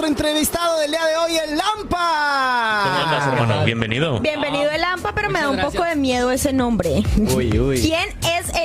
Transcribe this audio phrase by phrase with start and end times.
[0.00, 2.84] nuestro entrevistado del día de hoy, el Lampa.
[2.84, 3.64] ¿Cómo andas, hermano?
[3.66, 4.18] Bienvenido.
[4.20, 7.02] Bienvenido el Lampa, pero me da un poco de miedo ese nombre.
[7.34, 7.80] Uy, uy.
[7.82, 8.14] ¿Quién es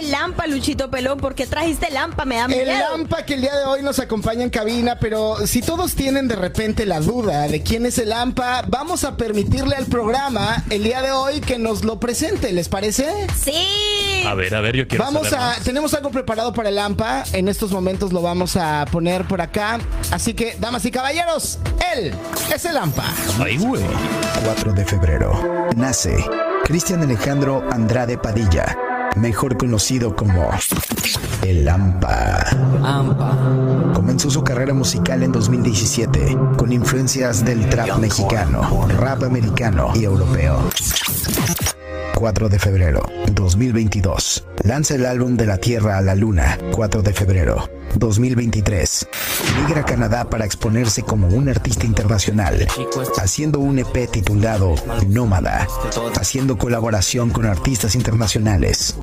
[0.05, 1.19] el Lampa, Luchito Pelón?
[1.19, 2.25] ¿Por qué trajiste Lampa?
[2.25, 2.61] Me da miedo.
[2.61, 6.27] El Lampa que el día de hoy nos acompaña en cabina, pero si todos tienen
[6.27, 10.83] de repente la duda de quién es el Lampa, vamos a permitirle al programa el
[10.83, 13.27] día de hoy que nos lo presente, ¿les parece?
[13.35, 14.23] Sí.
[14.25, 17.23] A ver, a ver, yo quiero Vamos saber a, tenemos algo preparado para el AMPA.
[17.33, 19.79] En estos momentos lo vamos a poner por acá.
[20.11, 21.59] Así que, damas y caballeros,
[21.93, 22.13] él
[22.53, 23.05] es el AMPA.
[23.39, 23.83] Ay, güey.
[24.43, 25.67] 4 de febrero.
[25.75, 26.15] Nace
[26.63, 28.77] Cristian Alejandro Andrade Padilla,
[29.15, 30.49] mejor conocido como
[31.43, 32.45] El Ampa.
[32.83, 33.37] Ampa.
[33.93, 40.59] Comenzó su carrera musical en 2017 con influencias del trap mexicano, rap americano y europeo.
[42.15, 44.45] 4 de febrero 2022.
[44.63, 49.07] Lanza el álbum De la Tierra a la Luna, 4 de febrero 2023.
[49.61, 52.67] Migra a Canadá para exponerse como un artista internacional,
[53.21, 54.75] haciendo un EP titulado
[55.07, 55.67] Nómada,
[56.19, 58.95] haciendo colaboración con artistas internacionales.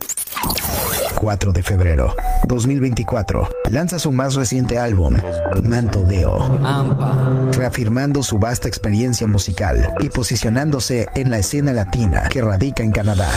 [1.22, 2.16] 4 de febrero
[2.48, 3.48] 2024.
[3.70, 5.16] Lanza su más reciente álbum,
[5.62, 7.48] Manto Deo Ampa.
[7.52, 13.30] reafirmando su vasta experiencia musical y posicionándose en la escena latina que radica en Canadá.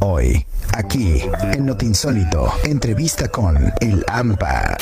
[0.00, 1.20] Hoy, aquí,
[1.52, 4.78] en Not Insólito, entrevista con el AMPA.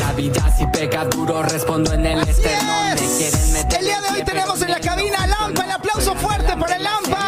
[0.00, 2.94] La vida si pega duro, respondo en el esternón.
[2.94, 5.64] Me quieren meter El día de hoy tenemos en la cabina al AMPA.
[5.64, 7.23] El aplauso fuerte para el AMPA.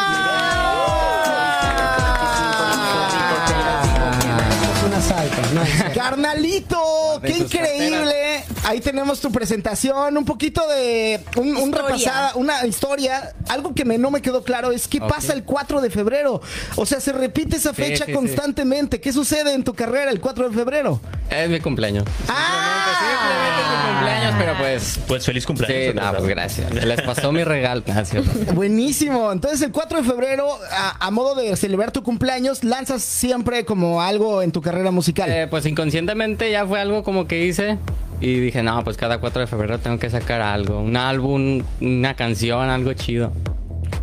[6.16, 8.44] Carnalito, qué increíble.
[8.68, 11.82] Ahí tenemos tu presentación, un poquito de un, un Historia.
[11.86, 13.32] repasada, una historia.
[13.48, 16.40] Algo que me, no me quedó claro es qué pasa el 4 de febrero.
[16.74, 18.12] O sea, se repite esa fecha sí, sí.
[18.12, 19.00] constantemente.
[19.00, 21.00] ¿Qué sucede en tu carrera el 4 de febrero?
[21.30, 22.04] Es mi cumpleaños.
[22.26, 24.98] Simplemente es mi cumpleaños, pero pues.
[25.06, 25.92] Pues feliz cumpleaños.
[25.92, 26.74] Sí, no, pues gracias.
[26.74, 27.82] Les pasó mi regalo.
[27.96, 28.52] Ah, sí, ¿no?
[28.52, 29.30] Buenísimo.
[29.32, 34.02] Entonces, el 4 de febrero, a, a modo de celebrar tu cumpleaños, lanzas siempre como
[34.02, 35.30] algo en tu carrera musical.
[35.30, 37.78] Eh, pues inconscientemente ya fue algo como que hice.
[38.20, 40.80] Y dije, no, pues cada 4 de febrero tengo que sacar algo.
[40.80, 43.32] Un álbum, una canción, algo chido.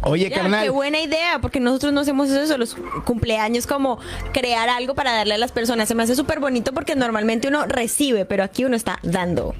[0.02, 0.64] Oye, Ya, carnal.
[0.64, 2.76] qué buena idea, porque nosotros no hacemos eso, los
[3.06, 4.00] cumpleaños, como
[4.34, 5.88] crear algo para darle a las personas.
[5.88, 9.56] Se me hace súper bonito porque normalmente uno recibe, pero aquí uno está dando.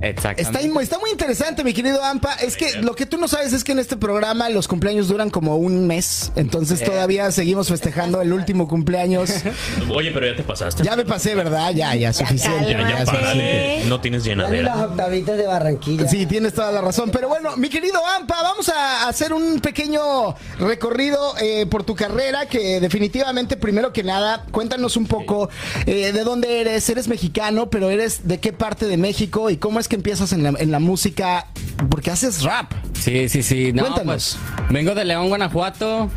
[0.00, 0.60] Está, está
[0.98, 2.34] muy interesante, mi querido Ampa.
[2.34, 5.28] Es que lo que tú no sabes es que en este programa los cumpleaños duran
[5.28, 6.32] como un mes.
[6.36, 9.30] Entonces todavía seguimos festejando el último cumpleaños.
[9.90, 10.84] Oye, pero ya te pasaste.
[10.84, 11.72] Ya me pasé, ¿verdad?
[11.74, 12.70] Ya, ya, suficiente.
[12.70, 13.84] Ya, ya, párale.
[13.86, 14.84] No tienes las llenadera.
[14.84, 16.08] octavitas de Barranquilla.
[16.08, 17.10] Sí, tienes toda la razón.
[17.10, 22.46] Pero bueno, mi querido Ampa, vamos a hacer un pequeño recorrido eh, por tu carrera
[22.46, 25.50] que definitivamente, primero que nada, cuéntanos un poco
[25.84, 26.88] eh, de dónde eres.
[26.88, 30.42] Eres mexicano, pero eres de qué parte de México y cómo es que empiezas en
[30.42, 31.48] la, en la música,
[31.90, 32.72] porque haces rap.
[32.94, 33.72] Sí, sí, sí.
[33.74, 34.38] No, Cuéntanos.
[34.56, 36.08] pues, vengo de León, Guanajuato.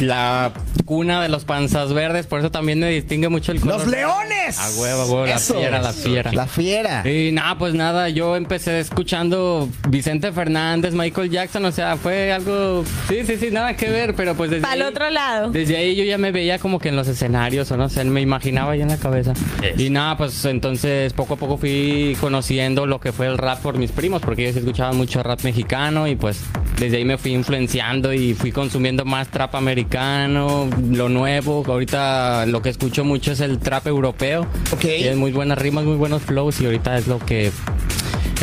[0.00, 0.52] La
[0.84, 3.78] cuna de los panzas verdes, por eso también me distingue mucho el color.
[3.78, 4.58] ¡Los leones!
[4.58, 5.54] A huevo, a huevo, la Eso.
[5.54, 6.32] fiera, la fiera.
[6.32, 7.08] La fiera.
[7.08, 12.84] Y nada, pues nada, yo empecé escuchando Vicente Fernández, Michael Jackson, o sea, fue algo,
[13.08, 15.50] sí, sí, sí, nada que ver, pero pues desde Para el otro lado.
[15.50, 18.20] Desde ahí yo ya me veía como que en los escenarios, o no sé, me
[18.20, 19.32] imaginaba ya en la cabeza.
[19.62, 19.80] Eso.
[19.80, 23.78] Y nada, pues entonces poco a poco fui conociendo lo que fue el rap por
[23.78, 26.40] mis primos, porque ellos escuchaban mucho rap mexicano y pues
[26.78, 31.62] desde ahí me fui influenciando y fui consumiendo más trap americano, lo nuevo.
[31.66, 34.46] Ahorita lo que escucho mucho es el trap europeo.
[34.72, 34.80] Ok.
[34.80, 37.50] Tiene muy buenas rimas, muy buenos flows y ahorita es lo que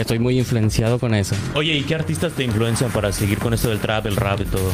[0.01, 1.35] estoy muy influenciado con eso.
[1.55, 4.45] Oye, ¿y qué artistas te influencian para seguir con esto del trap, el rap y
[4.45, 4.71] todo?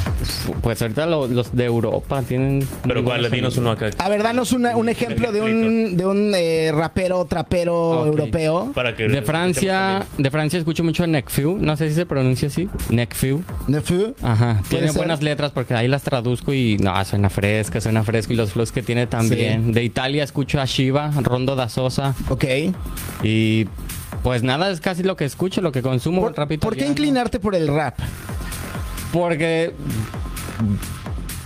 [0.62, 2.68] Pues ahorita lo- los de Europa tienen...
[2.84, 3.90] Pero muy cuál, buenos dinos uno acá.
[3.97, 8.08] A ver, danos una- un ejemplo de un, de un eh, rapero, trapero Ok.
[8.08, 8.72] europeo.
[8.74, 12.47] Para que De Francia, de Francia escucho mucho a Nekfeu, no sé si se pronuncia
[12.47, 13.44] así, Nekfeu.
[13.68, 14.14] Nefu.
[14.22, 14.97] Ajá, tiene ser.
[14.97, 18.72] buenas letras porque ahí las traduzco y no, suena fresca, suena fresco y los flows
[18.72, 19.72] que tiene también.
[19.74, 22.46] De Italia escucho a Shiva, Rondo da Sosa Ok.
[23.24, 23.67] y
[24.25, 26.22] pues nada, es casi lo que escucho, lo que consumo.
[26.22, 27.93] ¿Por, rap por qué inclinarte por el rap?
[29.13, 29.72] Porque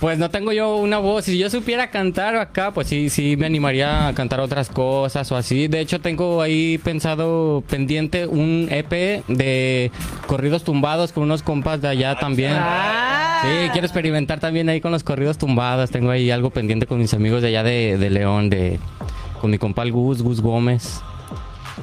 [0.00, 1.26] pues no tengo yo una voz.
[1.26, 5.36] Si yo supiera cantar acá, pues sí, sí me animaría a cantar otras cosas o
[5.36, 5.68] así.
[5.68, 9.92] De hecho, tengo ahí pensado pendiente un EP de
[10.26, 12.54] corridos tumbados con unos compas de allá también.
[12.54, 13.42] Ah.
[13.42, 15.90] Sí, quiero experimentar también ahí con los corridos tumbados.
[15.90, 18.80] Tengo ahí algo pendiente con mis amigos de allá de, de León, de
[19.38, 21.02] con mi compa el Gus, Gus Gómez.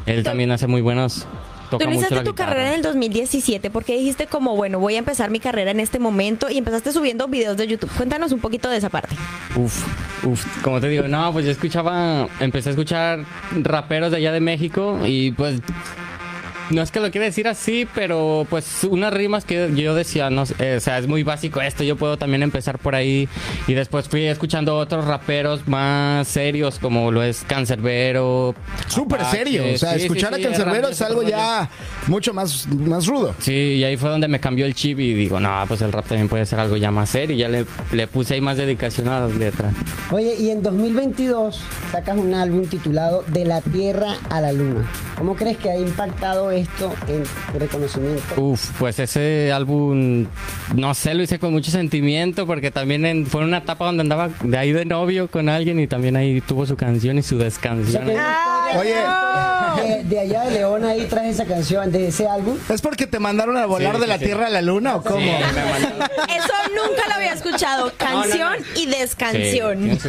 [0.06, 1.26] Él también hace muy buenos.
[1.70, 2.52] Tú Toca mucho iniciaste tu guitarra.
[2.52, 6.00] carrera en el 2017 porque dijiste como, bueno, voy a empezar mi carrera en este
[6.00, 7.92] momento y empezaste subiendo videos de YouTube.
[7.98, 9.18] Cuéntanos un poquito de esa parte.
[9.58, 9.84] Uf,
[10.26, 13.26] uf, como te digo, no, pues yo escuchaba, empecé a escuchar
[13.64, 15.60] raperos de allá de México y pues
[16.70, 20.44] no es que lo quiera decir así, pero pues unas rimas que yo decía, no
[20.60, 23.28] eh, o sea, es muy básico esto, yo puedo también empezar por ahí
[23.68, 28.56] y después fui escuchando otros raperos más serios como lo es Cancerbero.
[28.88, 29.64] Súper Apache, serio.
[29.74, 31.70] O sea, sí, sí, escuchar sí, a Cancerbero es algo ya
[32.08, 33.34] mucho más, más rudo.
[33.40, 36.08] Sí, y ahí fue donde me cambió el chip y digo, no, pues el rap
[36.08, 37.36] también puede ser algo ya más serio.
[37.36, 39.74] Y ya le, le puse ahí más dedicación a las letras.
[40.12, 41.62] Oye, y en 2022
[41.92, 44.90] sacas un álbum titulado De la Tierra a la Luna.
[45.18, 47.24] ¿Cómo crees que ha impactado esto en
[47.60, 48.22] reconocimiento?
[48.42, 50.26] Uf, pues ese álbum,
[50.76, 54.30] no sé, lo hice con mucho sentimiento porque también en- fue una etapa donde andaba
[54.42, 57.40] de ahí de novio con alguien y también ahí tuvo su canción y su O
[57.40, 58.06] sea, descanción.
[58.06, 58.96] que Ay, Oye.
[58.96, 59.57] no.
[59.76, 62.58] De, de allá de León ahí traes esa canción, de ese álbum.
[62.70, 64.26] ¿Es porque te mandaron a volar Sí, de la sí.
[64.26, 65.20] Tierra a la Luna o cómo?
[65.20, 67.92] Eso nunca lo había escuchado.
[67.98, 69.92] Canción y descanción.
[69.92, 70.00] y.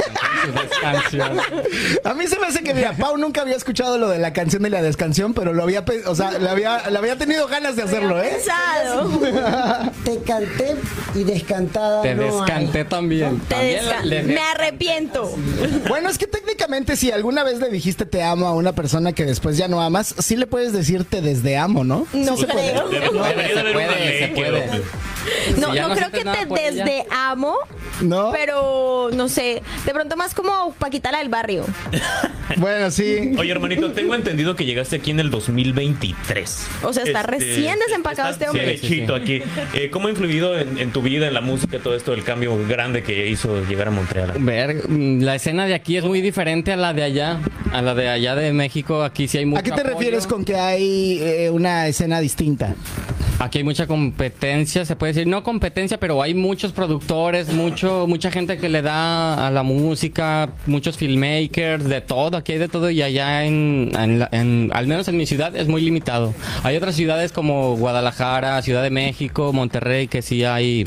[2.05, 4.65] A mí se me hace que, mira, Pau nunca había escuchado lo de la canción
[4.67, 7.83] y la descanción, pero lo había, o sea, le había, le había tenido ganas de
[7.83, 8.31] hacerlo, ¿eh?
[8.35, 9.91] Pensado.
[10.05, 10.77] Te canté
[11.15, 12.03] y descantada.
[12.03, 12.31] Te no hay.
[12.31, 13.39] descanté también.
[13.41, 15.31] Te También desca- le- le- Me arrepiento.
[15.89, 19.25] Bueno, es que técnicamente si alguna vez le dijiste te amo a una persona que
[19.25, 22.07] después ya no amas, sí le puedes decir te desde amo, ¿no?
[22.13, 22.73] No Sí se puede.
[22.73, 22.89] creo.
[22.91, 26.85] Se puede, se No, Si no no creo que te ella.
[26.85, 27.55] desde amo,
[28.01, 28.31] ¿No?
[28.33, 31.65] pero no sé, de pronto más como Paquita la del barrio.
[32.57, 33.35] Bueno, sí.
[33.39, 36.67] Oye, hermanito, tengo entendido que llegaste aquí en el 2023.
[36.83, 38.65] O sea, está recién desempacado está este hombre.
[38.67, 39.43] derechito aquí.
[39.75, 42.57] Eh, ¿Cómo ha influido en, en tu vida, en la música, todo esto, el cambio
[42.67, 44.33] grande que hizo llegar a Montreal?
[44.39, 47.39] Ver, mm, la escena de aquí es muy diferente a la de allá,
[47.73, 49.03] a la de allá de México.
[49.05, 49.95] Aquí sí hay mucho ¿A qué te apoyo.
[49.97, 52.75] refieres con que hay eh, una escena distinta?
[53.41, 58.33] Aquí hay mucha competencia, se puede decir, no competencia, pero hay muchos productores, mucho, mucha
[58.33, 62.91] gente que le da a la música, muchos filmmakers, de todo, aquí hay de todo
[62.91, 66.35] y allá en, en la- en- al menos en mi ciudad es muy limitado.
[66.65, 70.85] Hay otras ciudades como Guadalajara, Ciudad de México, Monterrey, que sí hay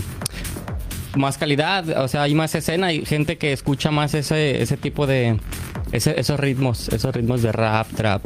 [1.16, 5.08] más calidad, o sea, hay más escena, hay gente que escucha más ese, ese tipo
[5.08, 5.38] de,
[5.92, 8.24] ese- esos ritmos, esos ritmos de rap, trap.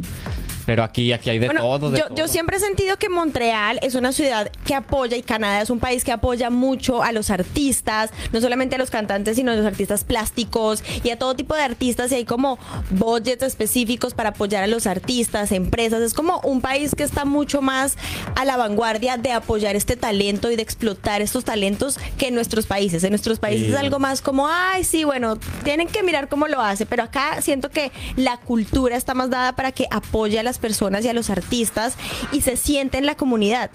[0.66, 1.92] Pero aquí, aquí hay de Bueno, todo.
[1.92, 2.18] de yo, todo.
[2.18, 5.80] yo siempre he sentido que Montreal es una ciudad que apoya y Canadá es un
[5.80, 9.66] país que apoya mucho a los artistas, no solamente a los cantantes, sino a los
[9.66, 12.58] artistas plásticos y a todo tipo de artistas y hay como
[12.92, 16.02] budgets específicos para apoyar a los artistas, empresas.
[16.02, 17.98] Es como un país que está mucho más
[18.36, 22.66] a la vanguardia de apoyar este talento y de explotar estos talentos que en nuestros
[22.66, 23.04] países.
[23.04, 23.72] En nuestros países Sí.
[23.74, 27.42] es algo más como, ay, sí, bueno, tienen que mirar cómo lo hace, pero acá
[27.42, 31.14] siento que la cultura está más dada para que apoye a las personas y a
[31.14, 31.96] los artistas
[32.32, 33.70] y se siente en la comunidad.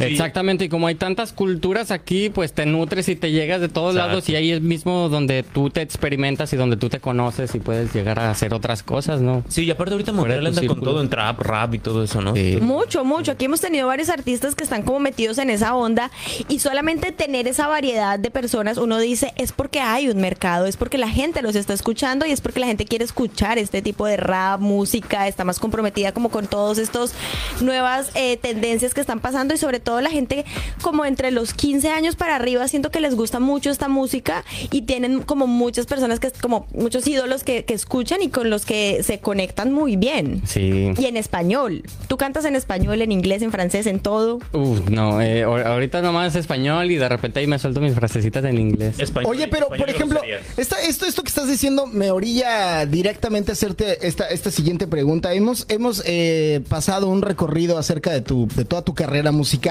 [0.00, 3.94] Exactamente, y como hay tantas culturas aquí, pues te nutres y te llegas de todos
[3.94, 4.08] Exacto.
[4.08, 7.60] lados y ahí es mismo donde tú te experimentas y donde tú te conoces y
[7.60, 9.44] puedes llegar a hacer otras cosas, ¿no?
[9.48, 12.34] Sí, y aparte ahorita tu anda con todo en trap, rap y todo eso, ¿no?
[12.34, 12.58] Sí.
[12.60, 13.32] Mucho, mucho.
[13.32, 16.10] Aquí hemos tenido varios artistas que están como metidos en esa onda
[16.48, 20.76] y solamente tener esa variedad de personas, uno dice, es porque hay un mercado, es
[20.76, 24.06] porque la gente los está escuchando y es porque la gente quiere escuchar este tipo
[24.06, 27.12] de rap, música, está más comprometida como con todos estos
[27.60, 30.44] nuevas eh, tendencias que están pasando y sobre todo la gente
[30.82, 34.82] como entre los 15 años para arriba siento que les gusta mucho esta música y
[34.82, 39.02] tienen como muchas personas que como muchos ídolos que, que escuchan y con los que
[39.02, 40.42] se conectan muy bien.
[40.46, 40.92] Sí.
[40.98, 41.82] Y en español.
[42.08, 44.40] Tú cantas en español, en inglés, en francés, en todo.
[44.52, 48.44] Uf, no, eh, ahor- ahorita nomás español y de repente ahí me suelto mis frasecitas
[48.44, 48.98] en inglés.
[48.98, 50.20] Español- Oye, pero por ejemplo,
[50.56, 55.32] esta, esto, esto que estás diciendo me orilla directamente a hacerte esta, esta siguiente pregunta.
[55.34, 59.63] Hemos, hemos eh, pasado un recorrido acerca de, tu, de toda tu carrera musical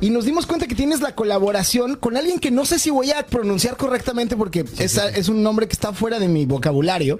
[0.00, 3.10] y nos dimos cuenta que tienes la colaboración con alguien que no sé si voy
[3.10, 7.18] a pronunciar correctamente porque es, es un nombre que está fuera de mi vocabulario.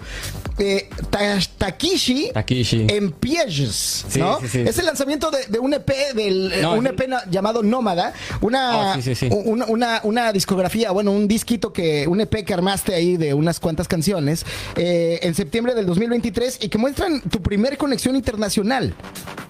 [0.59, 2.31] Eh, Ta- Takishi.
[2.33, 2.87] Takishi.
[2.89, 4.39] En Pièges, ¿no?
[4.41, 4.61] sí, sí.
[4.61, 8.13] Es el lanzamiento de, de un EP, del, eh, No, un EP na- llamado Nómada,
[8.41, 9.29] una, sí.
[9.31, 13.59] una, una, una discografía, bueno, un disquito que, un EP que armaste ahí de unas
[13.59, 18.95] cuantas canciones eh, en septiembre del 2023 y que muestran tu primer conexión internacional.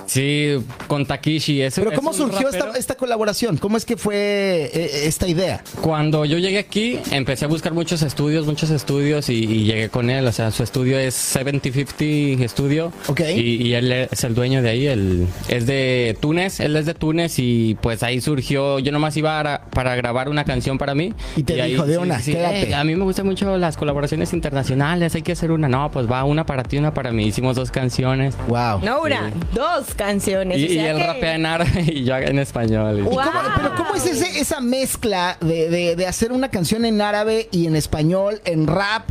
[0.07, 0.57] Sí,
[0.87, 1.63] con Takishi.
[1.63, 2.49] es- Pero es ¿cómo surgió.
[2.59, 3.57] Esta, esta colaboración?
[3.59, 5.63] ¿Cómo es que fue eh, esta idea?
[5.81, 10.11] Cuando yo llegué aquí, empecé a buscar muchos estudios, muchos estudios y, y llegué con
[10.11, 10.27] él.
[10.27, 12.93] O sea, su estudio es 7050 Studio.
[13.09, 13.21] Ok.
[13.35, 14.87] Y, y él es el dueño de ahí.
[14.87, 18.79] Él es de Túnez, él es de Túnez y pues ahí surgió.
[18.79, 21.13] Yo nomás iba a- para grabar una canción para mí.
[21.37, 22.71] Y te ahí- dijo, de una, quédate.
[22.71, 25.69] "Eh, a mí me gustan mucho las colaboraciones internacionales, hay que hacer una.
[25.69, 27.27] No, pues va, una para ti, una para mí.
[27.27, 28.35] Hicimos dos canciones.
[28.49, 28.81] Wow.
[28.83, 30.59] No una, dos canciones.
[30.59, 32.99] Y, o sea y él que- rapea en árabe y yo en español.
[33.01, 33.15] ¿Y Wow.
[33.17, 37.49] cómo- pero ¿cómo es ese- esa mezcla de, de- de hacer una canción en árabe
[37.51, 39.11] y en español, en rap?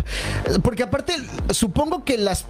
[0.63, 1.13] Porque aparte,
[1.49, 2.45] supongo que las,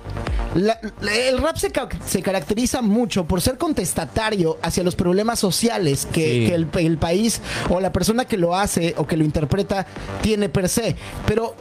[0.56, 5.40] la- la- el rap se, ca- se caracteriza mucho por ser contestatario hacia los problemas
[5.40, 6.46] sociales que, Sí.
[6.48, 9.86] que el, el país o la persona que lo hace o que lo interpreta
[10.22, 10.96] tiene per se.
[11.26, 11.56] Pero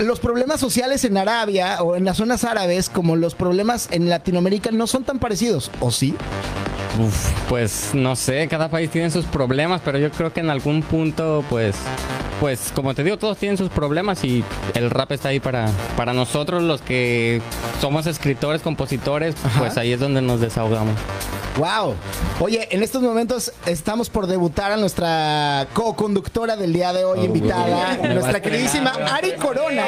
[0.00, 4.70] los problemas sociales en Arabia o en las zonas árabes, como los problemas en Latinoamérica,
[4.70, 5.70] no son tan parecidos.
[5.80, 6.14] ¿O sí?
[6.98, 10.82] Uf, pues no sé, cada país tiene sus problemas, pero yo creo que en algún
[10.82, 11.76] punto, pues,
[12.40, 16.12] pues como te digo, todos tienen sus problemas y el rap está ahí para, para
[16.12, 17.40] nosotros los que
[17.80, 20.94] somos escritores, compositores, pues ahí es donde nos desahogamos.
[21.56, 21.94] Wow.
[22.40, 27.24] Oye, en estos momentos estamos por debutar a nuestra co-conductora del día de hoy, Oh,
[27.24, 29.86] invitada, nuestra queridísima Ari Corona,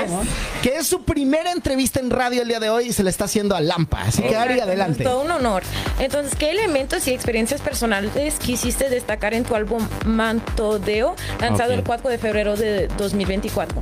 [0.63, 3.27] que es su primera entrevista en radio el día de hoy y se le está
[3.27, 4.01] haciendo a Lampa.
[4.03, 5.03] Así que Ari, adelante.
[5.03, 5.63] Es todo un honor.
[5.99, 12.09] Entonces, ¿qué elementos y experiencias personales quisiste destacar en tu álbum Mantodeo, lanzado el 4
[12.09, 13.81] de febrero de 2024?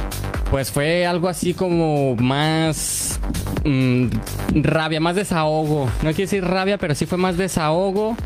[0.51, 3.21] Pues fue algo así como más
[3.65, 4.07] mm,
[4.63, 5.87] rabia, más desahogo.
[6.03, 8.17] No quiero decir rabia, pero sí fue más desahogo.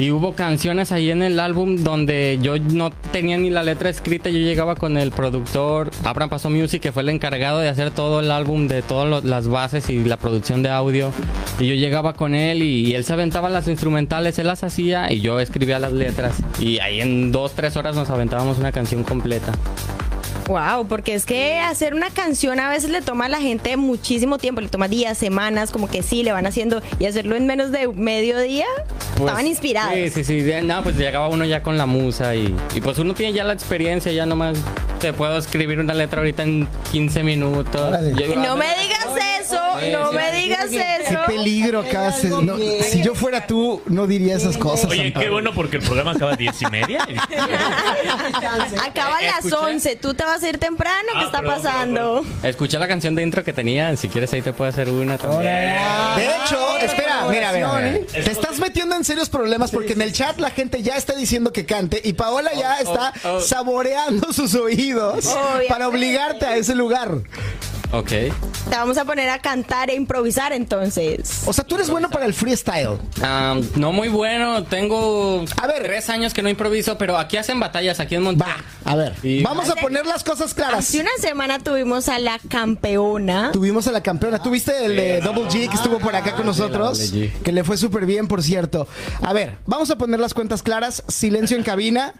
[0.00, 4.30] Y hubo canciones ahí en el álbum donde yo no tenía ni la letra escrita.
[4.30, 8.20] Yo llegaba con el productor Abraham Paso Music, que fue el encargado de hacer todo
[8.20, 11.12] el álbum, de todas las bases y la producción de audio.
[11.58, 15.12] Y yo llegaba con él y, y él se aventaba las instrumentales, él las hacía
[15.12, 16.42] y yo escribía las letras.
[16.58, 19.52] Y ahí en dos, tres horas nos aventábamos una canción completa.
[20.50, 24.36] Wow, porque es que hacer una canción a veces le toma a la gente muchísimo
[24.36, 27.70] tiempo, le toma días, semanas, como que sí, le van haciendo y hacerlo en menos
[27.70, 28.66] de medio día.
[29.16, 29.94] Pues, estaban inspirados.
[29.94, 30.42] Sí, sí, sí.
[30.64, 33.52] No, pues llegaba uno ya con la musa y, y pues uno tiene ya la
[33.52, 34.58] experiencia, ya nomás
[34.98, 37.96] te puedo escribir una letra ahorita en 15 minutos.
[38.16, 39.39] Yo- No me digas eso,
[39.92, 41.18] no me digas Qué eso.
[41.26, 42.12] peligro acá.
[42.12, 44.90] se- no, si yo fuera tú, no diría esas cosas.
[44.90, 45.20] Oye, Santa.
[45.20, 47.06] qué bueno porque el programa acaba a diez y media.
[48.84, 49.56] Acaba a las Escuché.
[49.56, 51.08] 11, ¿tú te vas a ir temprano?
[51.12, 52.24] ¿Qué Ah, está perdón, pasando?
[52.42, 55.42] Escuché la canción de intro que tenía, si quieres ahí te puedo hacer una también.
[55.42, 58.06] De hecho, espera, mira, mira, mira.
[58.06, 61.52] Te estás metiendo en serios problemas porque en el chat la gente ya está diciendo
[61.52, 63.40] que cante y Paola ya está oh, oh.
[63.40, 65.66] saboreando sus oídos Obviamente.
[65.68, 67.10] para obligarte a ese lugar.
[67.92, 68.08] Ok.
[68.08, 68.32] Te
[68.70, 71.42] vamos a poner a cantar e improvisar entonces.
[71.46, 72.98] O sea, tú eres bueno para el freestyle.
[73.22, 75.82] Ah, no muy bueno, tengo A ver.
[75.82, 78.54] tres años que no improviso, pero aquí hacen batallas, aquí en Monterrey.
[78.86, 80.78] Va, a ver, Y- vamos a poner las cosas claras.
[80.78, 83.50] Hace una semana tuvimos a la campeona.
[83.52, 84.40] Tuvimos a la campeona.
[84.40, 86.98] ¿Tuviste el de Double G que estuvo por acá con nosotros?
[87.10, 87.42] Double G.
[87.42, 88.86] Que le fue súper bien, por cierto.
[89.22, 91.02] A ver, vamos a poner las cuentas claras.
[91.08, 92.14] Silencio en cabina.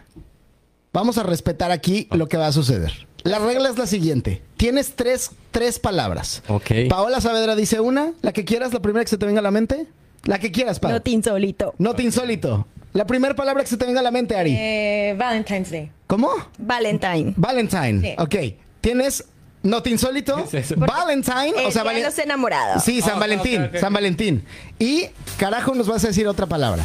[0.93, 3.07] Vamos a respetar aquí lo que va a suceder.
[3.23, 4.41] La regla es la siguiente.
[4.57, 6.41] Tienes tres, tres palabras.
[6.47, 6.71] Ok.
[6.89, 8.13] Paola Saavedra dice una.
[8.21, 9.87] La que quieras, la primera que se te venga a la mente.
[10.23, 10.91] La que quieras, Pau.
[10.91, 11.73] No te insolito.
[11.77, 12.67] No te insólito.
[12.93, 14.55] La primera palabra que se te venga a la mente, Ari.
[14.57, 15.91] Eh, Valentine's Day.
[16.07, 16.29] ¿Cómo?
[16.57, 17.33] Valentine.
[17.37, 18.01] Valentine.
[18.01, 18.15] Sí.
[18.17, 18.35] Ok.
[18.81, 19.23] Tienes
[19.63, 20.35] no te insólito.
[20.49, 20.75] ¿Qué es eso?
[20.79, 21.53] Valentine.
[21.57, 22.83] El O sea, día de vale- los enamorados.
[22.83, 23.69] Sí, San Ok, Valentín.
[23.79, 24.43] San Valentín.
[24.79, 25.05] Y
[25.37, 26.83] carajo, nos vas a decir otra palabra.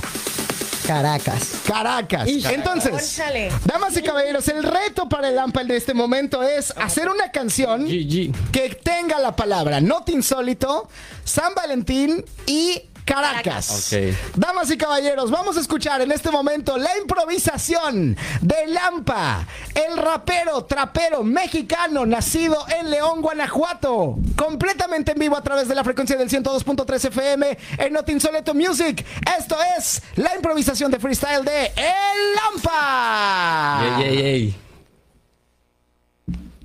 [0.86, 1.62] Caracas.
[1.66, 2.28] Caracas.
[2.28, 3.50] Entonces, Cónchale.
[3.64, 7.84] damas y caballeros, el reto para el AMPA de este momento es hacer una canción
[7.86, 8.32] GG.
[8.52, 10.88] que tenga la palabra Not Insólito,
[11.24, 13.94] San Valentín y Caracas.
[14.34, 20.64] Damas y caballeros, vamos a escuchar en este momento la improvisación de Lampa, el rapero
[20.64, 26.28] trapero mexicano nacido en León, Guanajuato, completamente en vivo a través de la frecuencia del
[26.28, 29.06] 102.3 FM en Not Insólito Music.
[29.38, 34.00] Esto es la improvisación de freestyle de El Lampa.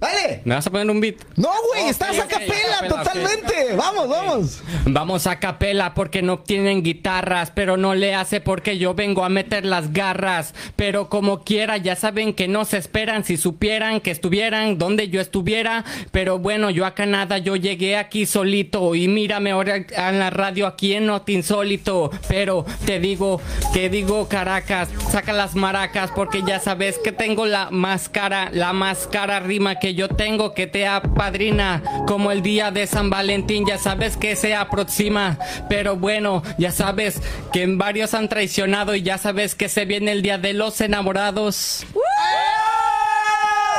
[0.02, 0.42] Dale.
[0.46, 1.16] ¿Me vas a poner un beat?
[1.36, 2.88] No, güey, estás a capela, a capela, ok.
[2.88, 3.76] totalmente.
[3.76, 4.64] Vamos, vamos.
[4.88, 9.30] Vamos a capela porque no tienen guitarras, pero no le hace porque yo vengo a
[9.30, 10.56] meter las garras.
[10.76, 15.22] Pero como quiera, ya saben que no se esperan si supieran que estuvieran donde yo
[15.22, 15.86] estuviera.
[16.12, 20.66] Pero bueno, yo acá nada, yo llegué aquí solito y mírame ahora en la radio
[20.66, 22.10] aquí en Not Insólito.
[22.28, 23.40] Pero te digo,
[23.72, 29.40] que digo Caracas, saca las maracas porque ya sabes que tengo la máscara, la máscara
[29.40, 34.18] rima que yo tengo que te apadrina como el día de San Valentín, ya sabes
[34.18, 35.38] que se aproxima,
[35.70, 37.22] pero bueno, ya sabes
[37.52, 40.82] que en varios han traicionado y ya sabes que se viene el día de los
[40.82, 41.86] enamorados.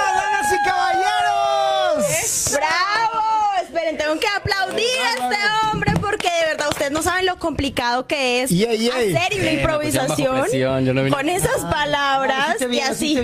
[0.07, 2.53] ¡Damas y caballeros!
[2.53, 3.23] ¡Bravo!
[3.63, 5.39] Esperen, tengo que aplaudir a este
[5.71, 5.92] hombre
[6.41, 8.89] de verdad ustedes no saben lo complicado que es Yey, yey.
[8.91, 13.17] hacer una pues improvisación presión, no con esas palabras hiciste bien, y así.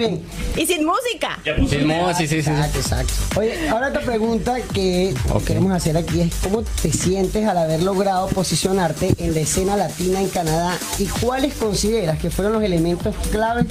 [0.57, 1.39] Y sin música.
[1.45, 2.51] Sí, no, sí, sí, sí.
[2.51, 3.13] Exacto, exacto.
[3.37, 5.45] Oye, ahora otra pregunta que Ok.
[5.45, 10.21] queremos hacer aquí es cómo te sientes al haber logrado posicionarte en la escena latina
[10.21, 13.67] en Canadá y cuáles consideras que fueron los elementos claves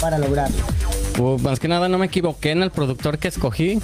[0.00, 0.56] para lograrlo.
[1.18, 3.78] Uh, más que nada no me equivoqué en el productor que escogí.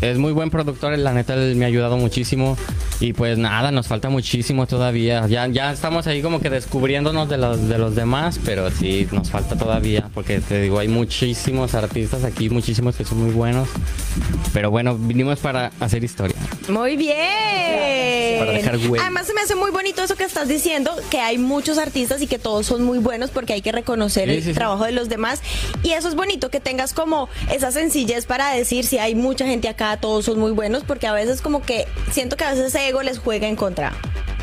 [0.00, 2.56] Es muy buen productor, la neta él me ha ayudado muchísimo.
[3.00, 5.26] Y pues nada, nos falta muchísimo todavía.
[5.26, 9.30] Ya, ya estamos ahí como que descubriéndonos de los, de los demás, pero sí, nos
[9.30, 10.08] falta todavía.
[10.14, 13.68] Porque te digo, hay muchísimos artistas aquí, muchísimos que son muy buenos.
[14.54, 16.36] Pero bueno, vinimos para hacer historia.
[16.68, 18.38] Muy bien.
[18.38, 19.02] Para dejar huella.
[19.04, 22.26] Además se me hace muy bonito eso que estás diciendo, que hay muchos artistas y
[22.26, 24.54] que todos son muy buenos porque hay que reconocer Sí, el sí, sí.
[24.54, 25.40] trabajo de los demás.
[25.82, 29.68] Y eso es bonito, que tengas como esa sencillez para decir si hay mucha gente
[29.68, 32.85] acá, todos son muy buenos, porque a veces como que siento que a veces ese
[32.86, 33.92] ego les juega en contra.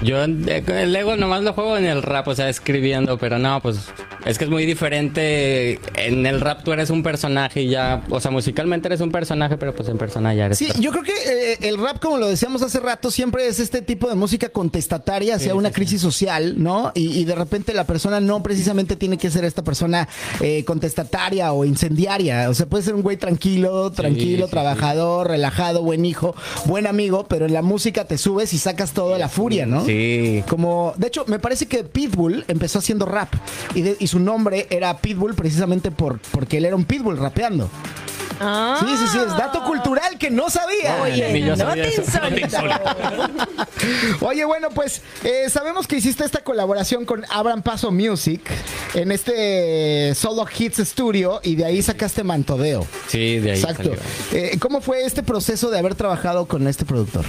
[0.02, 3.62] Yo eh, el ego nomás lo juego en el rap, o sea, escribiendo, pero no,
[3.62, 3.92] pues
[4.26, 5.80] es que es muy diferente.
[5.96, 9.58] En el rap tú eres un personaje y ya, o sea, musicalmente eres un personaje,
[9.58, 10.58] pero pues en persona ya eres.
[10.58, 13.82] Sí, yo creo que eh, el rap, como lo decíamos hace rato, siempre es este
[13.82, 16.92] tipo de música contestataria hacia Sí, una sí, crisis social, ¿no?
[16.96, 20.08] Y, y de repente la persona no precisamente tiene que ser esta persona
[20.42, 22.50] eh, contestataria o incendiaria.
[22.50, 27.46] O sea, puede ser un güey tranquilo, tranquilo, trabajador, relajado, buen hijo, buen amigo, pero
[27.46, 29.86] en la música te subes y sacas toda la furia, ¿no?
[29.86, 30.44] Sí.
[30.48, 33.34] Como, de hecho, me parece que Pitbull empezó haciendo rap
[33.76, 37.68] y, de- y su nombre era Pitbull precisamente por, porque él era un Pitbull rapeando.
[38.40, 38.78] Ah.
[38.80, 41.02] Sí, sí, sí, es dato cultural que no sabía.
[41.02, 42.02] Oye, no sabía te eso.
[42.04, 42.58] insólito.
[44.22, 48.42] Oye, bueno, pues eh, sabemos que hiciste esta colaboración con Abraham Paso Music
[48.94, 52.86] en este Solo Hits Studio y de ahí sacaste Mantodeo.
[53.08, 53.84] Sí, de ahí Exacto.
[53.84, 54.00] salió.
[54.32, 57.26] Eh, ¿Cómo fue este proceso de haber trabajado con este productor?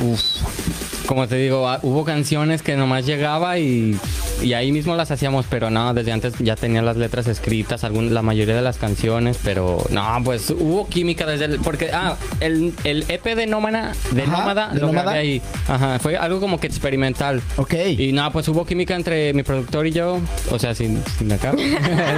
[1.07, 3.99] Como te digo, ah, hubo canciones que nomás llegaba y,
[4.43, 8.12] y ahí mismo las hacíamos, pero no, desde antes ya tenía las letras escritas, algún,
[8.14, 12.73] la mayoría de las canciones, pero no, pues hubo química desde el, porque, ah, el,
[12.85, 15.03] el EP de Nómada, de Ajá, Nómada, de lo Nómada.
[15.12, 17.43] grabé ahí, ajá, fue algo como que experimental.
[17.57, 17.75] Ok.
[17.99, 21.53] Y no, pues hubo química entre mi productor y yo, o sea, sin, sin acá.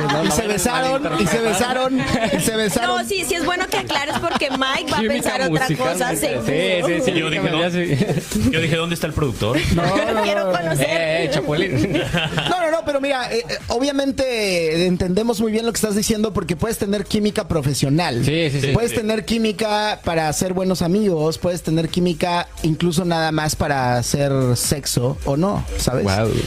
[0.07, 1.99] No, y no se besaron, y se besaron,
[2.37, 2.97] y se besaron.
[3.03, 6.15] No, sí, sí es bueno que aclares porque Mike va a pensar otra cosa.
[6.17, 8.51] sí, sí, sí, Yo dije, ya sí.
[8.51, 9.59] Yo dije, ¿dónde está el productor?
[10.25, 10.87] Quiero conocer.
[10.89, 12.03] Eh, eh, Chapulín.
[12.51, 16.33] No, no, no, pero mira, eh, eh, obviamente entendemos muy bien lo que estás diciendo
[16.33, 18.25] porque puedes tener química profesional.
[18.25, 18.67] Sí, sí, sí.
[18.73, 18.97] Puedes Sí.
[18.99, 25.19] tener química para ser buenos amigos, puedes tener química incluso nada más para hacer sexo
[25.25, 26.07] o no, ¿sabes?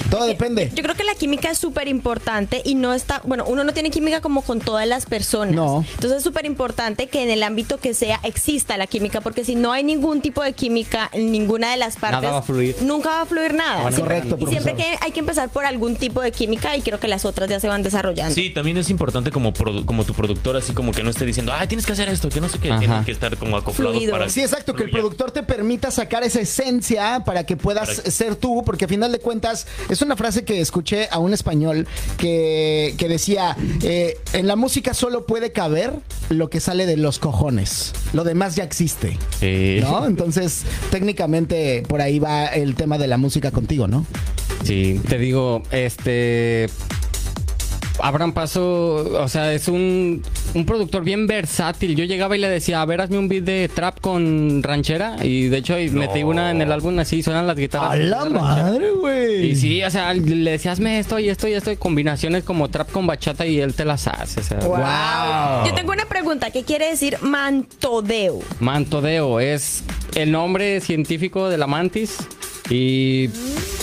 [0.09, 0.71] Todo depende.
[0.73, 3.89] Yo creo que la química es súper importante y no está, bueno, uno no tiene
[3.91, 5.53] química como con todas las personas.
[5.53, 5.85] No.
[5.95, 9.55] Entonces es súper importante que en el ámbito que sea exista la química, porque si
[9.55, 12.75] no hay ningún tipo de química en ninguna de las partes, Nada va a fluir.
[12.81, 13.81] nunca va a fluir nada.
[13.81, 16.81] Bueno, Siempre- correcto, y siempre que hay que empezar por algún tipo de química y
[16.81, 18.33] creo que las otras ya se van desarrollando.
[18.35, 21.51] Sí, también es importante como, produ- como tu productor, así como que no esté diciendo,
[21.55, 22.79] ay, tienes que hacer esto, que no sé qué, Ajá.
[22.79, 24.11] tienen que estar como acoplados Fluido.
[24.13, 28.03] para Sí, exacto, que el productor te permita sacar esa esencia para que puedas Para
[28.03, 31.33] que- ser tú, porque a final de cuentas es una frase que escuché a un
[31.33, 35.93] español que, que decía, eh, en la música solo puede caber
[36.29, 39.17] lo que sale de los cojones, lo demás ya existe.
[39.39, 39.79] Sí.
[39.81, 40.05] ¿No?
[40.05, 44.05] Entonces, técnicamente por ahí va el tema de la música contigo, ¿no?
[44.63, 46.67] Sí, te digo, este.
[48.01, 51.95] Abraham Paso, o sea, es un, un productor bien versátil.
[51.95, 55.17] Yo llegaba y le decía, a ver, hazme un beat de trap con ranchera.
[55.21, 57.91] Y de hecho, metí una en el álbum así, suenan las guitarras.
[57.91, 59.51] ¡A la madre, güey!
[59.51, 62.69] Y sí, o sea, le decía, hazme esto y esto y esto, y combinaciones como
[62.69, 64.39] trap con bachata y él te las hace.
[64.39, 65.67] O sea, ¡Wow!
[65.69, 68.39] Yo tengo una pregunta, ¿qué quiere decir mantodeo?
[68.59, 69.83] Mantodeo es
[70.15, 72.17] el nombre científico de la mantis.
[72.69, 73.29] Y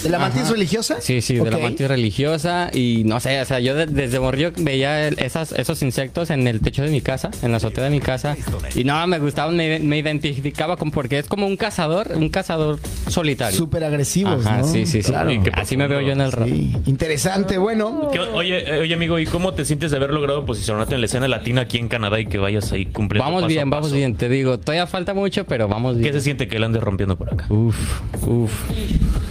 [0.06, 0.52] ¿De la mantis Ajá.
[0.52, 1.00] religiosa?
[1.00, 4.52] Sí, sí, de la mantis religiosa y no sé, o sea, yo de- desde morrillo
[4.56, 7.90] veía el- esas, esos insectos en el techo de mi casa, en la azotea de
[7.90, 8.36] mi casa
[8.74, 12.78] y no, me gustaban, me, me identificaba con porque es como un cazador, un cazador
[13.08, 13.56] solitario.
[13.58, 14.66] Súper agresivos, Ajá, ¿no?
[14.66, 15.10] sí, sí, sí.
[15.10, 15.30] Claro.
[15.32, 16.46] Y qué Así me veo yo en el rap.
[16.46, 17.58] Sí, interesante.
[17.58, 21.00] Bueno, ¿Qué- oye, eh, oye, amigo, ¿y cómo te sientes de haber logrado posicionarte en
[21.00, 23.70] la escena latina aquí en Canadá y que vayas ahí cumpliendo Vamos paso a bien,
[23.70, 23.96] vamos paso?
[23.96, 26.14] bien, te digo, todavía falta mucho, pero vamos ¿Qué bien.
[26.14, 27.46] se siente que él ande rompiendo por acá?
[27.48, 27.76] Uf,
[28.26, 28.52] uf.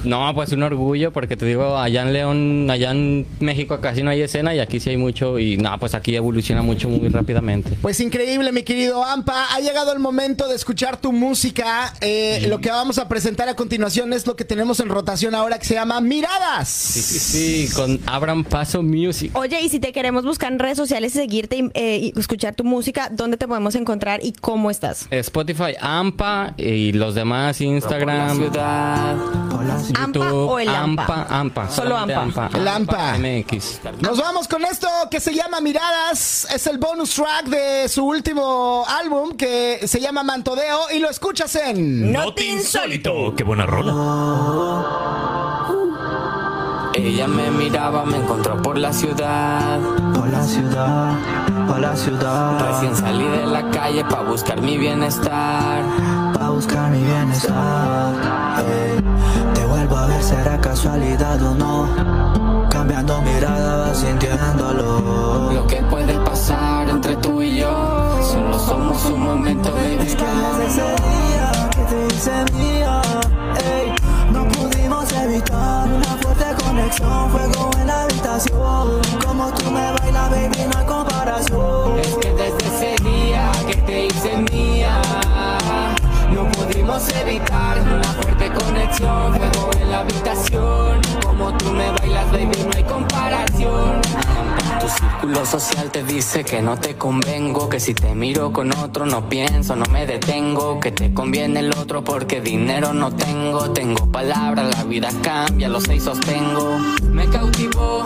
[0.06, 4.10] No, pues un orgullo porque te digo, allá en León, allá en México casi no
[4.12, 7.72] hay escena y aquí sí hay mucho y no, pues aquí evoluciona mucho muy rápidamente.
[7.82, 9.48] Pues increíble, mi querido Ampa.
[9.54, 11.94] Ha llegado el momento de escuchar tu música.
[12.02, 15.58] Eh, Lo que vamos a presentar a continuación es lo que tenemos en rotación ahora
[15.60, 16.70] que se llama Miradas.
[16.70, 19.32] Sí, sí, sí, con Abraham Paso Music.
[19.36, 22.56] Oye, y si te queremos buscar en redes sociales y seguirte y, eh, y escuchar
[22.56, 25.08] tu música, ¿dónde te podemos encontrar y cómo estás?
[25.12, 28.39] Spotify, AMPA y los demás, Instagram,
[29.97, 31.03] ¿Ampa o el AMPA?
[31.03, 31.69] AMPA, AMPA.
[31.69, 32.49] Solo solamente AMPA.
[32.53, 33.17] El AMPA.
[33.17, 33.79] MX.
[34.01, 36.47] Nos vamos con esto que se llama Miradas.
[36.53, 41.55] Es el bonus track de su último álbum que se llama Mantodeo y lo escuchas
[41.55, 42.12] en...
[42.12, 43.34] No te insólito.
[43.36, 43.93] ¡Qué buena rola!
[46.93, 49.79] Ella me miraba, me encontró por la ciudad.
[50.13, 51.13] Por la ciudad,
[51.67, 52.58] por la ciudad.
[52.71, 55.84] Recién salí de la calle pa' buscar mi bienestar.
[56.34, 58.13] Pa' buscar mi bienestar.
[58.60, 59.44] Ey.
[59.86, 62.67] Vuelvo a ver, será casualidad o no.
[62.69, 65.52] Cambiando mirada, vas sintiéndolo.
[65.54, 70.06] Lo que puede pasar entre tú y yo, solo somos un momento, baby.
[70.06, 73.02] Es que desde ese día que te hice mía,
[73.63, 73.95] ey,
[74.32, 79.02] no pudimos evitar una fuerte conexión, fuego en la habitación.
[79.26, 82.00] Como tú me bailas, baby, no hay comparación.
[82.00, 85.02] Es que desde ese día que te hice mía,
[86.32, 88.25] no pudimos evitar una fuerte
[88.56, 91.02] conexión, fuego en la habitación.
[91.24, 94.02] Como tú me bailas, baby, no hay comparación.
[94.80, 99.06] Tu círculo social te dice que no te convengo, que si te miro con otro
[99.06, 104.12] no pienso, no me detengo, que te conviene el otro porque dinero no tengo, tengo
[104.12, 106.78] palabras, la vida cambia, lo sé y sostengo.
[107.10, 108.06] Me cautivó,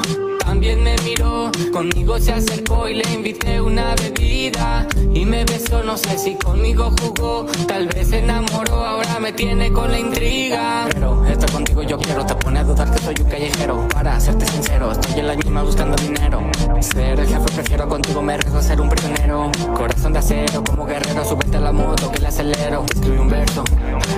[0.59, 5.95] también me miró, conmigo se acercó y le invité una bebida y me besó, no
[5.95, 10.89] sé si conmigo jugó, tal vez se enamoró, ahora me tiene con la intriga.
[10.91, 14.45] Pero estar contigo yo quiero, te pone a dudar que soy un callejero, para serte
[14.47, 16.41] sincero, estoy en la misma buscando dinero.
[16.81, 20.85] Ser el jefe prefiero contigo me arriesgo a ser un prisionero, corazón de acero como
[20.85, 23.63] guerrero, súbete a la moto que le acelero, escribí un verso,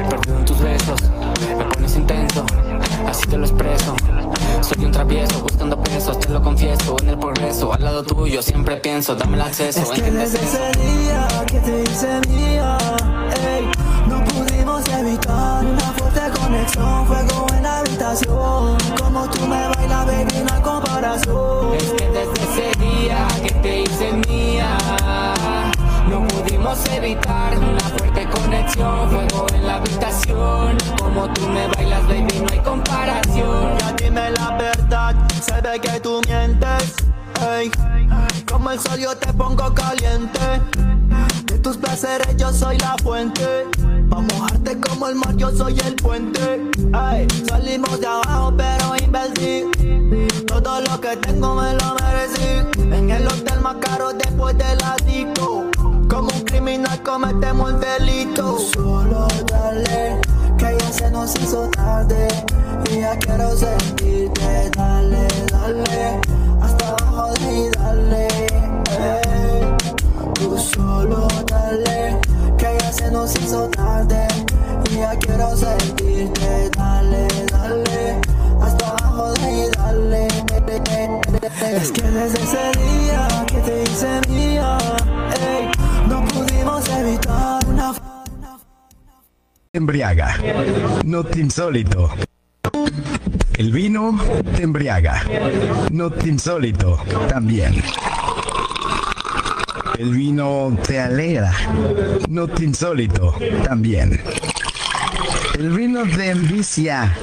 [0.09, 1.01] perdido en tus besos,
[1.55, 2.43] me pones intenso,
[3.07, 3.95] así te lo expreso.
[4.61, 8.77] Soy un travieso buscando pesos, te lo confieso, en el progreso, al lado tuyo siempre
[8.77, 12.77] pienso, dame el acceso, Es que desde ese día que te hice mía,
[13.47, 13.67] ey,
[14.07, 18.77] no pudimos evitar una fuerte conexión, fuego en la habitación.
[18.99, 21.75] Como tú me bailas, baby, no hay comparación.
[21.75, 24.30] Es que desde ese día que te hice mía,
[26.61, 30.77] pudimos evitar una fuerte conexión, fuego en la habitación.
[30.99, 33.77] Como tú me bailas, baby, no hay comparación.
[33.79, 36.95] Ya dime la verdad, se ve que tú mientes.
[38.45, 40.39] Como el sol yo te pongo caliente.
[41.45, 43.67] De tus placeres yo soy la fuente.
[44.09, 46.69] Pa' mojarte como el mar yo soy el puente.
[47.11, 49.65] Ey, salimos de abajo pero invertí.
[50.45, 52.67] Todo lo que tengo me lo merecí.
[52.77, 55.71] En el hotel más caro después del disco.
[56.11, 58.57] Como un criminal cometemos el delito.
[58.59, 60.19] Solo dale,
[60.57, 62.27] que ya se nos hizo tarde.
[62.91, 66.19] Y ya quiero sentirte, dale, dale.
[66.61, 68.27] Hasta abajo de ahí, dale.
[68.27, 69.77] ey.
[70.33, 72.19] Tú solo dale,
[72.57, 74.27] que ya se nos hizo tarde.
[74.91, 78.19] Y ya quiero sentirte, dale, dale.
[78.61, 80.27] Hasta abajo de ahí, dale.
[81.61, 84.77] Es que desde ese día que te hice mía,
[85.39, 85.70] ey,
[86.71, 87.93] no pudimos evitar una
[89.73, 90.37] embriaga.
[91.05, 92.09] No te insólito.
[93.57, 94.19] El vino
[94.55, 95.23] te embriaga.
[95.91, 96.97] No te insólito.
[97.27, 97.83] También.
[99.97, 101.53] El vino te alegra.
[102.29, 103.35] No te insólito.
[103.63, 104.21] También.
[105.55, 107.15] El vino te envicia.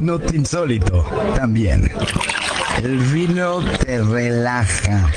[0.00, 1.04] No te insólito.
[1.36, 1.90] También.
[2.82, 5.10] El vino te relaja.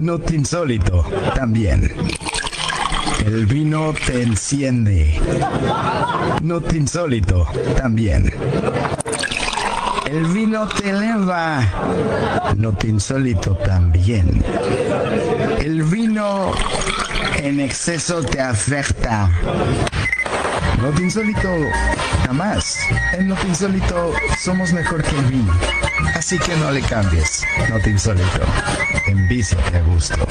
[0.00, 1.04] No te insólito.
[1.34, 1.92] También.
[3.24, 5.20] El vino te enciende.
[6.42, 7.46] No te insólito.
[7.76, 8.32] También.
[10.06, 11.60] El vino te eleva.
[12.56, 13.54] No te insólito.
[13.56, 14.44] También.
[15.60, 16.52] El vino
[17.36, 19.30] en exceso te afecta.
[20.82, 21.48] No te insólito.
[22.26, 22.76] Jamás.
[23.12, 25.52] En No te insólito somos mejor que el vino.
[26.16, 27.42] Así que no le cambies.
[27.70, 28.40] No te insólito.
[29.06, 30.26] Envíciate a gusto.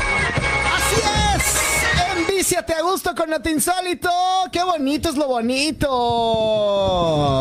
[2.52, 4.10] Envíciate a gusto con Nati Insólito.
[4.52, 5.88] Qué bonito es lo bonito.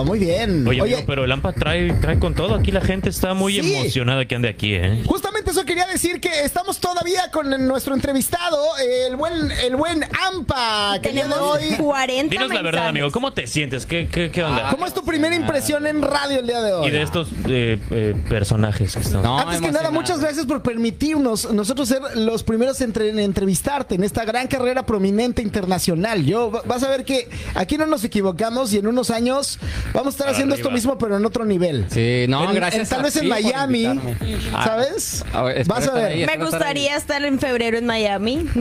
[0.07, 0.65] Muy bien.
[0.69, 2.55] Oye, amigo, pero el AMPA trae, trae con todo.
[2.55, 3.75] Aquí la gente está muy Sí.
[3.75, 5.03] emocionada que ande aquí, ¿eh?
[5.05, 8.59] Justamente eso quería decir que estamos todavía con nuestro entrevistado,
[9.07, 11.75] el buen, el buen Ampa, que el día de hoy.
[11.79, 12.89] 40 Dinos la verdad, mensajes.
[12.91, 13.11] amigo.
[13.11, 13.87] ¿Cómo te sientes?
[13.87, 14.71] ¿Qué, qué, qué onda?
[14.71, 16.89] ¿Cómo es tu primera impresión en radio el día de hoy?
[16.89, 19.23] Y de estos eh, eh, personajes que están.
[19.23, 23.95] No, Antes que nada, muchas gracias por permitirnos nosotros ser los primeros entre- en entrevistarte
[23.97, 26.25] en esta gran carrera prominente internacional.
[26.25, 29.59] Yo va- vas a ver que aquí no nos equivocamos y en unos años
[29.93, 30.69] vamos a estar Para haciendo arriba.
[30.69, 31.87] esto mismo, pero en otro nivel.
[31.91, 32.83] Sí, no, En- gracias.
[32.85, 34.17] en- tal a vez en ti por Miami, invitarme.
[34.55, 35.25] Ah, ¿sabes?
[35.41, 36.05] A ver, espero Vas a ver.
[36.13, 38.47] ahí, Me gustaría estar en febrero en Miami.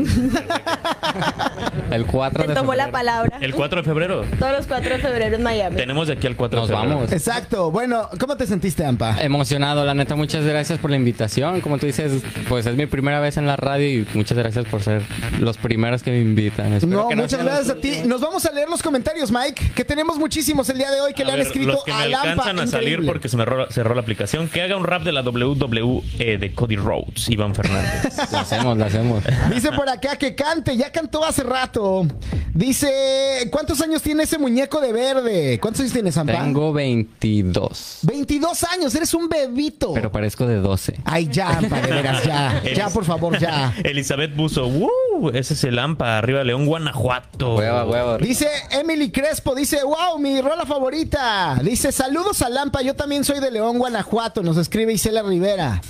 [1.92, 3.38] El 4 Te de tomó la palabra.
[3.42, 4.26] El 4 de febrero.
[4.40, 5.76] Todos los 4 de febrero en Miami.
[5.76, 6.96] Tenemos de aquí al 4 Nos de febrero.
[6.98, 7.12] vamos.
[7.12, 7.72] Exacto.
[7.72, 9.18] Bueno, ¿cómo te sentiste, Ampa?
[9.22, 11.62] Emocionado, la neta, muchas gracias por la invitación.
[11.62, 14.84] Como tú dices, pues es mi primera vez en la radio y muchas gracias por
[14.84, 15.02] ser
[15.40, 16.74] los primeros que me invitan.
[16.74, 18.02] Espero No, que muchas sean gracias los a ti.
[18.06, 21.24] Nos vamos a leer los comentarios, Mike, que tenemos muchísimos el día de hoy que
[21.24, 22.30] A le han escrito los que me a Lampa.
[22.32, 23.12] alcanzan a salir Increíble.
[23.12, 26.52] porque se me cerró, cerró la aplicación, que haga un rap de la WWE de,
[26.70, 28.16] Cody Rhodes, Iván Fernández.
[28.32, 29.24] Lo hacemos, lo hacemos.
[29.52, 32.06] Dice por acá que cante, ya cantó hace rato.
[32.54, 35.60] Dice, ¿cuántos años tiene ese muñeco de verde?
[35.60, 36.34] ¿Cuántos años tienes, Zampa?
[36.34, 38.00] Tengo 22.
[38.04, 39.94] 22 años, eres un bebito.
[39.96, 41.00] Pero parezco de 12.
[41.06, 42.62] Ay, ya, Ampa, de veras, ya.
[42.76, 43.74] Ya, por favor, ya.
[43.84, 45.32] Elizabeth Buzo, ¡wow!
[45.34, 47.56] Ese es el AMPA, arriba León, Guanajuato.
[47.56, 48.18] Hueva, hueva.
[48.20, 51.60] Dice Emily Crespo, dice, wow, mi rola favorita.
[51.64, 54.44] Dice, saludos a Lampa, yo también soy de León, Guanajuato.
[54.44, 55.82] Nos escribe Isela Rivera.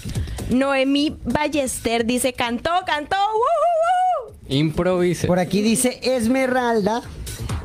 [0.49, 3.15] Noemí Ballester dice, cantó, cantó.
[3.15, 4.35] ¡woo, woo, woo!
[4.47, 5.27] Improvise.
[5.27, 7.03] Por aquí dice Esmeralda.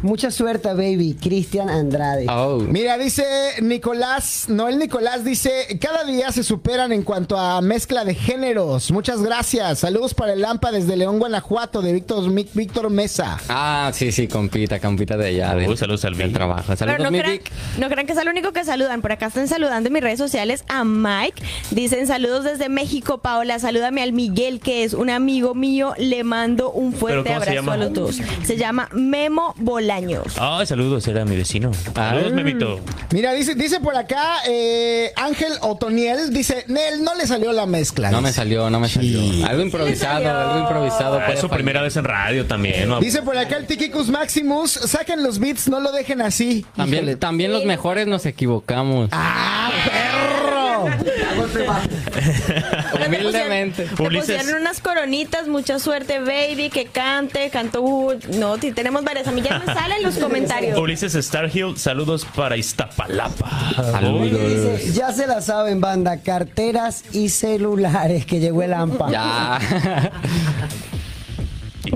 [0.04, 1.16] Mucha suerte, baby.
[1.18, 2.26] Cristian Andrade.
[2.28, 2.58] Oh.
[2.58, 3.24] Mira, dice
[3.62, 8.90] Nicolás, Noel Nicolás dice, cada día se superan en cuanto a mezcla de géneros.
[8.90, 9.78] Muchas gracias.
[9.78, 13.38] Saludos para el Lampa desde León, Guanajuato, de Víctor, Víctor Mesa.
[13.48, 15.54] Ah, sí, sí, compita, compita de allá.
[15.54, 16.64] Del- saludos al del trabajo.
[16.66, 17.50] Pero Saludos, no mi crean, Vic.
[17.78, 19.00] no crean que es el único que saludan.
[19.00, 21.42] Por acá están saludando en mis redes sociales a Mike.
[21.70, 23.58] Dicen saludos desde México, Paola.
[23.58, 25.94] Salúdame al Miguel, que es un amigo mío.
[25.96, 28.20] Le mando un fuerte ¿Pero abrazo a los dos.
[28.44, 29.54] Se llama Memo
[30.00, 30.34] Bolaños.
[30.40, 31.70] Ay, saludos, era mi vecino.
[31.94, 32.34] Saludos, Ah.
[32.34, 32.80] Memito.
[33.12, 38.10] Mira, dice, dice por acá eh, Ángel Otoniel, dice, Nel, no le salió la mezcla.
[38.10, 39.46] No me salió, no me salió.
[39.46, 40.30] Algo improvisado, salió.
[40.40, 41.18] algo improvisado.
[41.20, 41.56] Ah, es su fallar.
[41.58, 43.00] primera vez en radio también, ¿no?
[43.00, 46.66] Dice por acá el Tikicus Maximus, saquen los beats, no lo dejen así.
[46.76, 47.16] También, Híjole.
[47.16, 49.10] también los mejores nos equivocamos.
[49.12, 50.53] ¡Ah, perro!
[53.06, 53.84] Humildemente.
[53.84, 57.82] Te pusieron unas coronitas, mucha suerte, baby, que cante, cantó.
[57.82, 59.26] uh, No, sí, tenemos varias.
[59.28, 60.78] A mí ya me salen los comentarios.
[60.78, 63.50] Ulises Starhill, saludos para Iztapalapa.
[63.76, 64.30] Saludos.
[64.76, 66.18] Dice, ya se la saben, banda.
[66.18, 69.10] Carteras y celulares que llegó el AMPA.
[69.10, 69.58] Ya.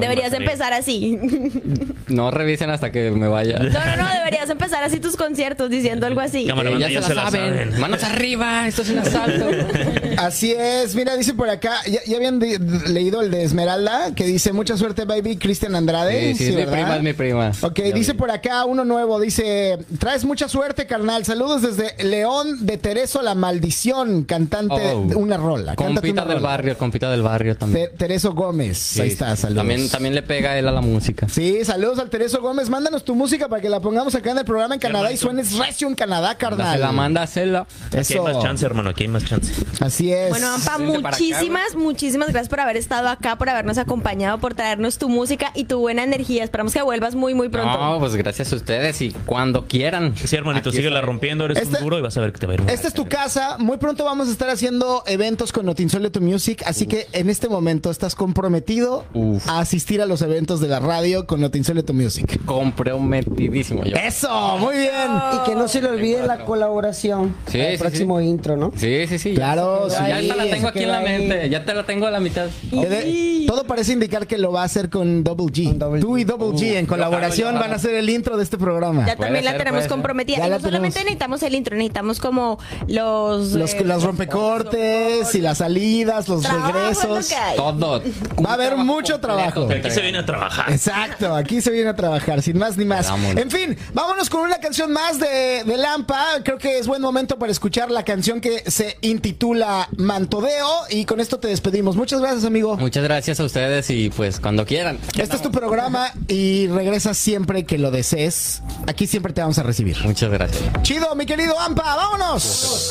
[0.01, 1.19] Deberías empezar así.
[2.09, 3.59] no revisen hasta que me vaya.
[3.59, 6.47] No, no, no, deberías empezar así tus conciertos diciendo algo así.
[6.47, 7.79] Cámara, Eh, ya, se, la saben.
[7.81, 9.47] Manos arriba, esto es un asalto.
[10.17, 14.25] Así es, mira, dice por acá, ya, ya habían de- leído el de Esmeralda, que
[14.25, 16.35] dice, mucha suerte, baby, Cristian Andrade.
[16.35, 17.53] Sí, sí, es mi prima, es mi prima.
[17.63, 18.19] Ok, Ya dice vi.
[18.19, 21.25] por acá uno nuevo, dice, traes mucha suerte, carnal.
[21.25, 25.05] Saludos desde León de Tereso La Maldición, cantante Oh.
[25.07, 25.75] de una rola.
[25.77, 26.49] Cántate Compita una del rola.
[26.49, 27.91] barrio, compita del barrio también.
[27.91, 29.59] Te- Tereso Gómez, Sí, ahí está, saludos.
[29.61, 31.29] También, también le pega él a la música.
[31.29, 32.69] Sí, saludos al Tereso Gómez.
[32.71, 35.57] Mándanos tu música para que la pongamos acá en el programa en Canadá y suenes
[35.59, 36.75] recio en Canadá, carnal.
[36.77, 37.67] Se la manda a hacerla.
[37.97, 39.53] Aquí hay más chance, hermano, aquí hay más chance.
[39.81, 40.31] Así es.
[40.31, 45.09] Bueno, Ampa, muchísimas, muchísimas gracias por haber estado acá, por habernos acompañado, por traernos tu
[45.09, 46.45] música y tu buena energía.
[46.45, 47.79] Esperamos que vuelvas muy, muy pronto.
[47.79, 50.15] No, pues gracias a ustedes y cuando quieran.
[50.17, 52.47] Sí, hermanito, sigue la rompiendo, eres Este- un duro y vas a ver que te
[52.47, 53.57] va a ir muy Esta es tu casa.
[53.59, 56.63] Muy pronto vamos a estar haciendo eventos con Notinsole Tu Music.
[56.67, 59.49] Así que en este momento estás comprometido Uf.
[59.49, 62.39] a asistir a los eventos de la radio con Notinsole Tu Music.
[62.45, 63.97] Comprometidísimo yo.
[63.97, 64.59] ¡Eso!
[64.59, 64.93] ¡Muy bien!
[65.35, 67.35] Y que no se le olvide la colaboración.
[67.47, 68.73] Sí, el sí, próximo intro, ¿no?
[68.77, 69.35] Sí, sí, sí.
[69.35, 70.09] Claro, ya, sí.
[70.09, 71.05] ya esta la tengo aquí en la ahí.
[71.05, 71.49] mente.
[71.51, 72.47] Ya te la tengo a la mitad.
[72.71, 75.69] De- todo parece indicar que lo va a hacer con Double G.
[75.69, 76.25] Con Double Tú y.
[76.25, 79.07] Double G en colaboración van a hacer el intro de este programa.
[79.07, 80.39] Ya también la ser, tenemos comprometida.
[80.39, 81.05] Ya Y no solamente tenemos.
[81.05, 83.53] necesitamos el intro, necesitamos como los...
[83.53, 86.75] Los, eh, rompecortes y las salidas, los trabajo es
[87.05, 87.35] lo regresos.
[87.57, 88.03] Todo.
[88.45, 89.69] Va a haber mucho trabajo.
[89.71, 90.71] Aquí se viene a trabajar.
[90.71, 93.11] Exacto, aquí se viene a trabajar, sin más ni más.
[93.37, 96.25] En fin, vámonos con una canción más de, de Lampa.
[96.45, 100.69] Creo que es buen momento para escuchar la canción que se intitula Mantodeo.
[100.91, 101.97] Y con esto te despedimos.
[101.97, 102.77] Muchas gracias, amigo.
[102.77, 104.99] Muchas gracias a ustedes y pues cuando quieran.
[105.17, 108.63] Este es tu programa y regresas siempre que lo desees.
[108.87, 109.97] Aquí siempre te vamos a recibir.
[110.05, 110.63] Muchas gracias.
[110.83, 112.91] Chido, mi querido Ampa, vámonos.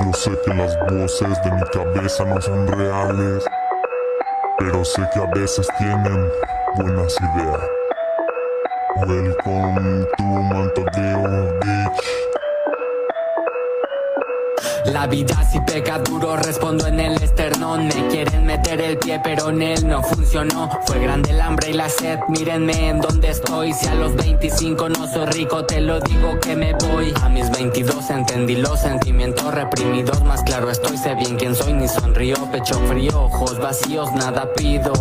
[0.00, 3.44] Yo sé que las voces de mi cabeza no son reales,
[4.58, 6.28] pero sé que a veces tienen
[6.76, 7.60] buenas ideas.
[9.06, 12.27] Welcome to Montodeo Beach.
[14.92, 17.88] La vida si peca duro, respondo en el esternón.
[17.88, 20.70] Me quieren meter el pie, pero en él no funcionó.
[20.86, 23.72] Fue grande el hambre y la sed, mírenme en donde estoy.
[23.74, 27.12] Si a los 25 no soy rico, te lo digo que me voy.
[27.22, 30.22] A mis 22 entendí los sentimientos reprimidos.
[30.24, 32.36] Más claro estoy, sé bien quién soy, ni sonrío.
[32.50, 34.92] Pecho frío, ojos vacíos, nada pido.